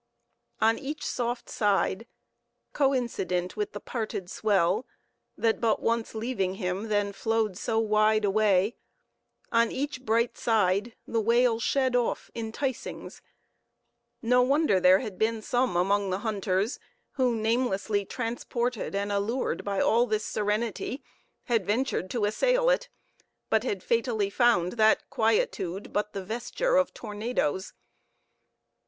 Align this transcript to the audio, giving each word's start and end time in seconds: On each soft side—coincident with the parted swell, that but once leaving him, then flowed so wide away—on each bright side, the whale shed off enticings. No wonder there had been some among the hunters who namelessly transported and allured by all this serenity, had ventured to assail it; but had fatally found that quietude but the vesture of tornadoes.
On 0.59 0.79
each 0.79 1.05
soft 1.05 1.47
side—coincident 1.47 3.55
with 3.55 3.73
the 3.73 3.79
parted 3.79 4.31
swell, 4.31 4.87
that 5.37 5.61
but 5.61 5.79
once 5.79 6.15
leaving 6.15 6.55
him, 6.55 6.87
then 6.87 7.13
flowed 7.13 7.55
so 7.55 7.77
wide 7.77 8.25
away—on 8.25 9.71
each 9.71 10.01
bright 10.03 10.39
side, 10.39 10.95
the 11.05 11.21
whale 11.21 11.59
shed 11.59 11.95
off 11.95 12.31
enticings. 12.35 13.21
No 14.23 14.41
wonder 14.41 14.79
there 14.79 15.01
had 15.01 15.19
been 15.19 15.39
some 15.43 15.75
among 15.77 16.09
the 16.09 16.17
hunters 16.25 16.79
who 17.11 17.35
namelessly 17.35 18.03
transported 18.03 18.95
and 18.95 19.11
allured 19.11 19.63
by 19.63 19.79
all 19.79 20.07
this 20.07 20.25
serenity, 20.25 21.03
had 21.43 21.63
ventured 21.67 22.09
to 22.09 22.25
assail 22.25 22.71
it; 22.71 22.89
but 23.51 23.63
had 23.63 23.83
fatally 23.83 24.31
found 24.31 24.71
that 24.77 25.11
quietude 25.11 25.93
but 25.93 26.13
the 26.13 26.23
vesture 26.25 26.75
of 26.75 26.91
tornadoes. 26.91 27.73